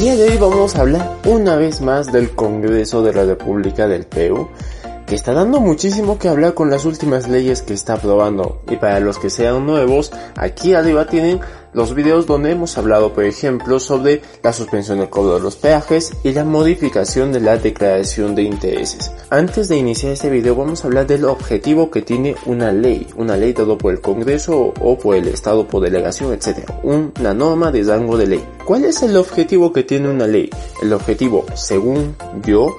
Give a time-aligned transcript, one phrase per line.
[0.00, 4.06] Día de hoy vamos a hablar una vez más del Congreso de la República del
[4.06, 4.48] Perú,
[5.10, 8.62] que está dando muchísimo que hablar con las últimas leyes que está aprobando.
[8.70, 11.40] Y para los que sean nuevos, aquí arriba tienen
[11.72, 16.12] los videos donde hemos hablado, por ejemplo, sobre la suspensión del cobro de los peajes
[16.22, 19.10] y la modificación de la declaración de intereses.
[19.30, 23.36] Antes de iniciar este video vamos a hablar del objetivo que tiene una ley, una
[23.36, 26.70] ley dado por el Congreso o por el Estado por delegación, etc.
[26.84, 28.44] Una norma de rango de ley.
[28.64, 30.50] ¿Cuál es el objetivo que tiene una ley?
[30.80, 32.14] El objetivo, según
[32.44, 32.76] yo,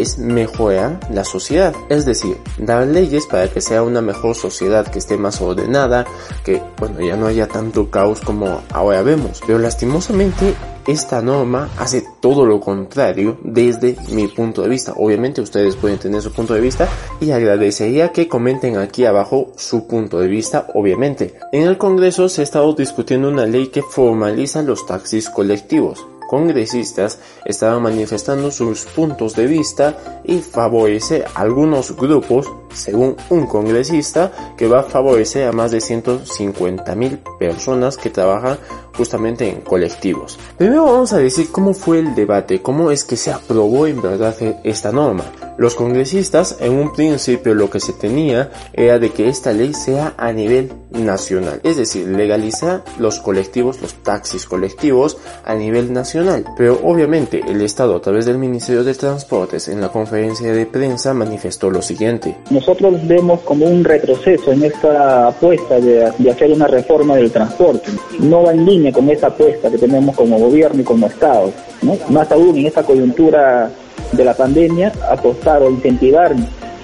[0.00, 4.98] es mejorar la sociedad, es decir, dar leyes para que sea una mejor sociedad, que
[4.98, 6.06] esté más ordenada,
[6.44, 9.40] que bueno, ya no haya tanto caos como ahora vemos.
[9.46, 10.54] Pero lastimosamente
[10.86, 14.92] esta norma hace todo lo contrario desde mi punto de vista.
[14.96, 16.88] Obviamente ustedes pueden tener su punto de vista
[17.20, 21.34] y agradecería que comenten aquí abajo su punto de vista, obviamente.
[21.52, 27.18] En el Congreso se ha estado discutiendo una ley que formaliza los taxis colectivos congresistas
[27.44, 34.68] estaban manifestando sus puntos de vista y favorece a algunos grupos, según un congresista, que
[34.68, 38.58] va a favorecer a más de 150 mil personas que trabajan
[38.96, 40.38] justamente en colectivos.
[40.56, 44.34] Primero vamos a decir cómo fue el debate, cómo es que se aprobó en verdad
[44.64, 45.24] esta norma.
[45.58, 50.12] Los congresistas en un principio lo que se tenía era de que esta ley sea
[50.18, 56.44] a nivel nacional, es decir, legalizar los colectivos, los taxis colectivos a nivel nacional.
[56.58, 61.14] Pero obviamente el Estado a través del Ministerio de Transportes en la conferencia de prensa
[61.14, 62.36] manifestó lo siguiente.
[62.50, 67.90] Nosotros vemos como un retroceso en esta apuesta de, hacer una reforma del transporte.
[68.18, 71.50] No va en línea con esa apuesta que tenemos como gobierno y como Estado.
[71.80, 71.96] ¿no?
[72.10, 73.70] Más aún en esta coyuntura
[74.12, 76.34] de la pandemia, apostar o incentivar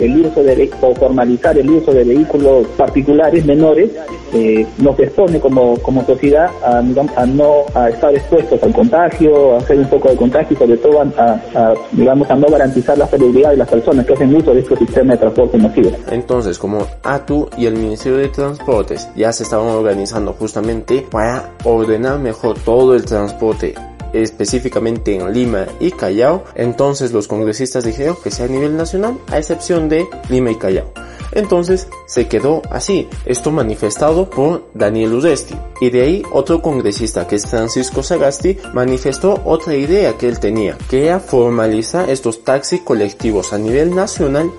[0.00, 3.90] el uso de o formalizar el uso de vehículos particulares menores
[4.32, 6.80] eh, nos expone como, como sociedad a,
[7.26, 11.00] no a estar expuestos al contagio, a hacer un poco de contagio y sobre todo
[11.00, 11.04] a,
[11.54, 15.18] a no garantizar la seguridad de las personas que hacen uso de este sistema de
[15.18, 15.90] transporte masivo.
[16.10, 22.18] Entonces, como ATU y el Ministerio de Transportes ya se estaban organizando justamente para ordenar
[22.18, 23.74] mejor todo el transporte
[24.12, 29.38] específicamente en Lima y Callao, entonces los congresistas dijeron que sea a nivel nacional, a
[29.38, 30.92] excepción de Lima y Callao.
[31.32, 35.54] Entonces se quedó así, esto manifestado por Daniel Udesti.
[35.80, 40.76] Y de ahí otro congresista que es Francisco Sagasti manifestó otra idea que él tenía,
[40.88, 44.50] que era formalizar estos taxis colectivos a nivel nacional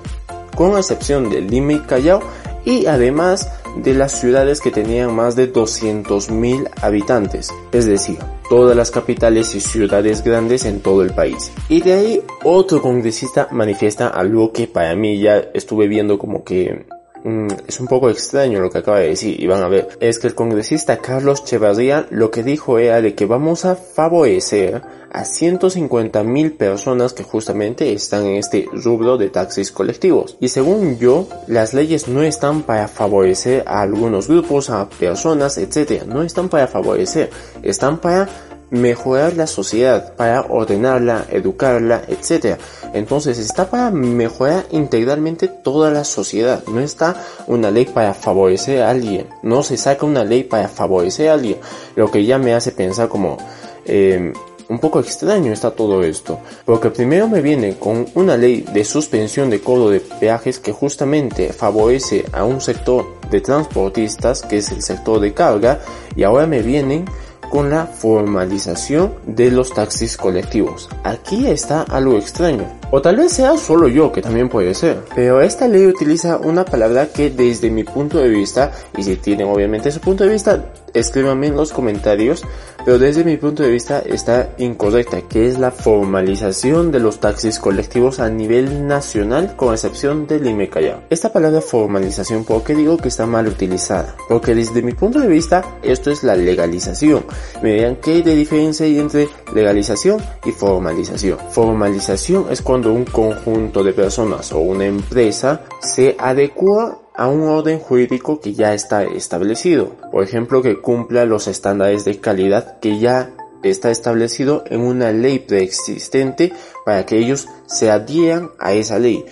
[0.56, 2.22] con excepción de Lima y Callao
[2.66, 8.18] y además de las ciudades que tenían más de 200.000 habitantes, es decir,
[8.52, 11.54] todas las capitales y ciudades grandes en todo el país.
[11.70, 16.86] Y de ahí otro congresista manifiesta algo que para mí ya estuve viendo como que
[17.24, 19.90] mm, es un poco extraño lo que acaba de decir y van a ver.
[20.00, 24.82] Es que el congresista Carlos Chevarría lo que dijo era de que vamos a favorecer
[25.12, 30.38] a 150 mil personas que justamente están en este rubro de taxis colectivos.
[30.40, 36.06] Y según yo, las leyes no están para favorecer a algunos grupos, a personas, etc.
[36.06, 37.30] No están para favorecer,
[37.62, 38.30] están para
[38.72, 42.58] mejorar la sociedad, para ordenarla, educarla, etc.
[42.94, 46.64] Entonces está para mejorar integralmente toda la sociedad.
[46.68, 49.28] No está una ley para favorecer a alguien.
[49.44, 51.58] No se saca una ley para favorecer a alguien.
[51.96, 53.38] Lo que ya me hace pensar como
[53.86, 54.32] eh,
[54.72, 59.50] un poco extraño está todo esto, porque primero me viene con una ley de suspensión
[59.50, 64.82] de cobro de peajes que justamente favorece a un sector de transportistas, que es el
[64.82, 65.82] sector de carga,
[66.16, 67.04] y ahora me vienen
[67.52, 70.90] con la formalización de los taxis colectivos.
[71.04, 72.66] Aquí está algo extraño.
[72.92, 75.04] O tal vez sea solo yo, que también puede ser.
[75.14, 79.48] Pero esta ley utiliza una palabra que desde mi punto de vista, y si tienen
[79.48, 82.44] obviamente su punto de vista, escríbanme en los comentarios,
[82.84, 87.60] pero desde mi punto de vista está incorrecta, que es la formalización de los taxis
[87.60, 91.02] colectivos a nivel nacional, con excepción de Lima Callao.
[91.10, 94.16] Esta palabra formalización, ¿por qué digo que está mal utilizada?
[94.28, 97.26] Porque desde mi punto de vista, esto es la legalización.
[97.62, 101.38] Me dirán, ¿qué hay de diferencia entre legalización y formalización?
[101.52, 107.78] Formalización es cuando un conjunto de personas o una empresa se adecua a un orden
[107.78, 109.96] jurídico que ya está establecido.
[110.12, 113.30] Por ejemplo, que cumpla los estándares de calidad que ya
[113.62, 116.52] está establecido en una ley preexistente
[116.84, 119.24] para que ellos se adhieran a esa ley.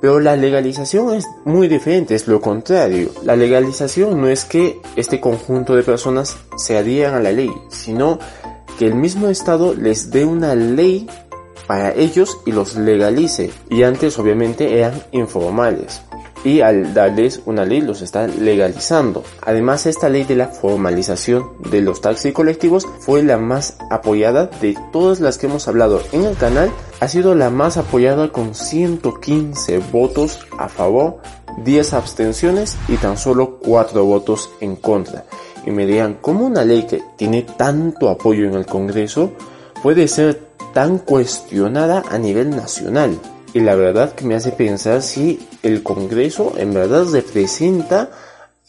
[0.00, 3.12] Pero la legalización es muy diferente, es lo contrario.
[3.22, 8.18] La legalización no es que este conjunto de personas se adhieran a la ley, sino
[8.80, 11.08] que el mismo Estado les dé una ley
[11.68, 13.52] para ellos y los legalice.
[13.70, 16.02] Y antes obviamente eran informales
[16.44, 19.24] y al darles una ley los está legalizando.
[19.42, 24.76] Además, esta ley de la formalización de los taxis colectivos fue la más apoyada de
[24.92, 26.70] todas las que hemos hablado en el canal.
[27.00, 31.18] Ha sido la más apoyada con 115 votos a favor,
[31.64, 35.24] 10 abstenciones y tan solo 4 votos en contra.
[35.66, 39.32] Y me digan, ¿cómo una ley que tiene tanto apoyo en el Congreso
[39.82, 43.18] puede ser tan cuestionada a nivel nacional?
[43.54, 48.10] Y la verdad que me hace pensar si el Congreso en verdad representa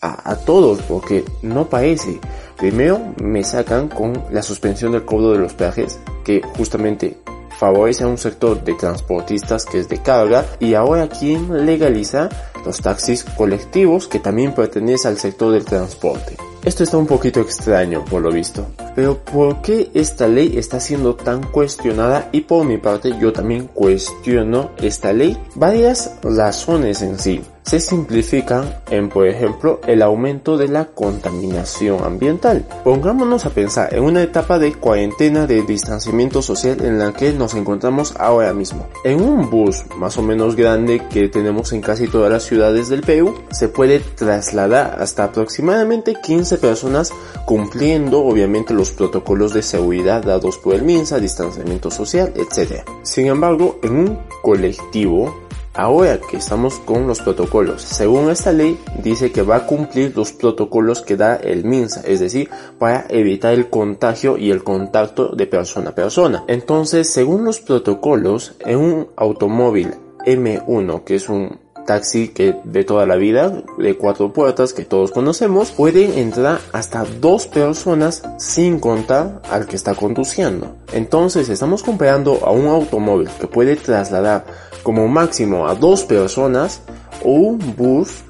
[0.02, 2.20] a, todos, porque no parece.
[2.58, 7.18] Primero me sacan con la suspensión del cobro de los peajes, que justamente
[7.58, 12.30] favorece a un sector de transportistas que es de carga, y ahora quién legaliza
[12.66, 16.38] los taxis colectivos que también pertenece al sector del transporte.
[16.64, 18.68] Esto está un poquito extraño por lo visto.
[18.96, 22.30] Pero ¿por qué esta ley está siendo tan cuestionada?
[22.32, 25.38] Y por mi parte yo también cuestiono esta ley.
[25.56, 32.66] Varias razones en sí se simplifican en, por ejemplo, el aumento de la contaminación ambiental.
[32.84, 37.54] Pongámonos a pensar en una etapa de cuarentena de distanciamiento social en la que nos
[37.54, 38.88] encontramos ahora mismo.
[39.04, 43.02] En un bus más o menos grande que tenemos en casi todas las ciudades del
[43.02, 47.14] Perú, se puede trasladar hasta aproximadamente 15 personas
[47.46, 52.84] cumpliendo obviamente los protocolos de seguridad dados por el MINSA, distanciamiento social, etc.
[53.04, 55.36] Sin embargo, en un colectivo
[55.76, 60.34] Ahora que estamos con los protocolos, según esta ley dice que va a cumplir los
[60.34, 62.50] protocolos que da el MINSA, es decir,
[62.80, 66.44] para evitar el contagio y el contacto de persona a persona.
[66.48, 69.94] Entonces, según los protocolos, en un automóvil
[70.26, 75.10] M1, que es un taxi que de toda la vida, de cuatro puertas que todos
[75.10, 80.76] conocemos, pueden entrar hasta dos personas sin contar al que está conduciendo.
[80.94, 84.46] Entonces estamos comparando a un automóvil que puede trasladar
[84.84, 86.84] como máximo a dos personas
[87.24, 88.24] o un bus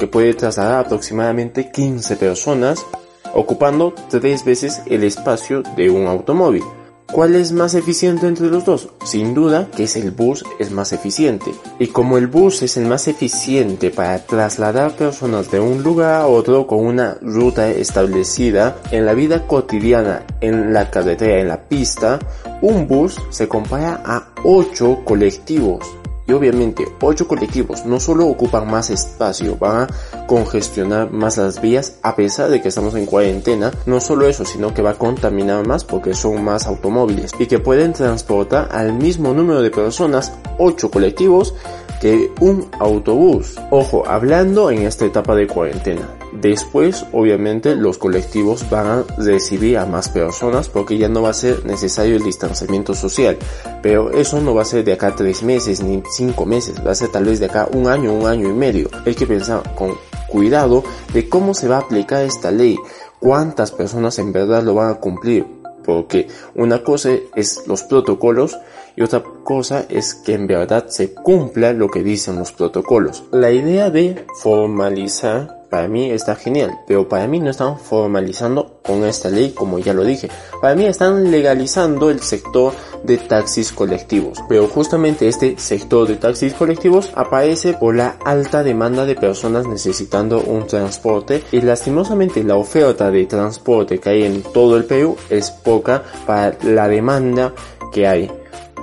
[0.00, 2.84] que puede trasladar aproximadamente 15 personas
[3.32, 6.64] ocupando tres veces el espacio de un automóvil.
[7.12, 8.90] ¿Cuál es más eficiente entre los dos?
[9.04, 11.52] Sin duda que es el bus es más eficiente.
[11.78, 16.26] Y como el bus es el más eficiente para trasladar personas de un lugar a
[16.26, 22.18] otro con una ruta establecida en la vida cotidiana, en la carretera, en la pista,
[22.60, 25.97] un bus se compara a 8 colectivos.
[26.28, 31.94] Y obviamente 8 colectivos no solo ocupan más espacio, van a congestionar más las vías
[32.02, 33.72] a pesar de que estamos en cuarentena.
[33.86, 37.58] No solo eso, sino que va a contaminar más porque son más automóviles y que
[37.58, 41.54] pueden transportar al mismo número de personas 8 colectivos
[42.00, 43.58] que un autobús.
[43.70, 46.17] Ojo, hablando en esta etapa de cuarentena.
[46.32, 51.34] Después, obviamente, los colectivos van a recibir a más personas porque ya no va a
[51.34, 53.38] ser necesario el distanciamiento social.
[53.82, 56.94] Pero eso no va a ser de acá tres meses ni cinco meses, va a
[56.94, 58.90] ser tal vez de acá un año, un año y medio.
[59.06, 59.94] Hay que pensar con
[60.28, 62.78] cuidado de cómo se va a aplicar esta ley,
[63.18, 65.46] cuántas personas en verdad lo van a cumplir.
[65.84, 68.58] Porque una cosa es los protocolos
[68.98, 73.22] y otra cosa es que en verdad se cumpla lo que dicen los protocolos.
[73.30, 79.04] La idea de formalizar para mí está genial, pero para mí no están formalizando con
[79.04, 80.28] esta ley como ya lo dije.
[80.60, 82.72] Para mí están legalizando el sector
[83.04, 89.06] de taxis colectivos, pero justamente este sector de taxis colectivos aparece por la alta demanda
[89.06, 94.76] de personas necesitando un transporte y lastimosamente la oferta de transporte que hay en todo
[94.76, 97.54] el Perú es poca para la demanda
[97.92, 98.28] que hay.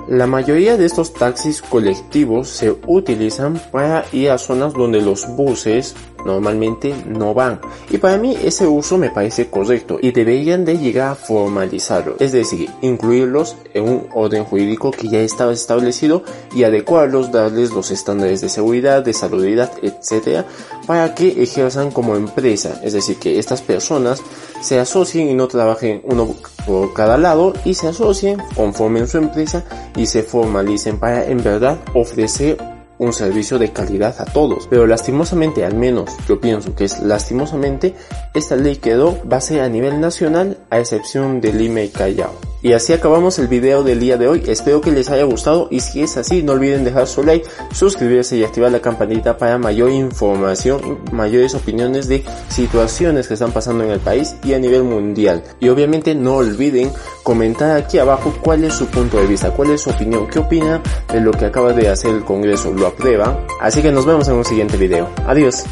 [0.08, 5.96] La mayoría de estos taxis colectivos se utilizan para ir a zonas donde los buses
[6.26, 7.60] normalmente no van.
[7.88, 12.16] Y para mí ese uso me parece correcto y deberían de llegar a formalizarlo.
[12.18, 16.22] Es decir, incluirlos en un orden jurídico que ya estaba establecido
[16.54, 20.44] y adecuarlos, darles los estándares de seguridad, de salubridad, etcétera,
[20.86, 22.80] para que ejerzan como empresa.
[22.82, 24.22] Es decir, que estas personas
[24.60, 26.34] se asocien y no trabajen uno
[26.66, 29.64] por cada lado y se asocien, conformen su empresa
[29.96, 34.66] y se formalicen para en verdad ofrecer un servicio de calidad a todos.
[34.68, 37.94] Pero lastimosamente, al menos yo pienso que es lastimosamente,
[38.34, 42.32] esta ley quedó base a nivel nacional a excepción de Lima y Callao.
[42.66, 44.42] Y así acabamos el video del día de hoy.
[44.48, 48.36] Espero que les haya gustado y si es así no olviden dejar su like, suscribirse
[48.36, 53.92] y activar la campanita para mayor información, mayores opiniones de situaciones que están pasando en
[53.92, 55.44] el país y a nivel mundial.
[55.60, 56.90] Y obviamente no olviden
[57.22, 60.82] comentar aquí abajo cuál es su punto de vista, cuál es su opinión, qué opina
[61.12, 63.46] de lo que acaba de hacer el Congreso, lo aprueba.
[63.60, 65.08] Así que nos vemos en un siguiente video.
[65.28, 65.62] Adiós.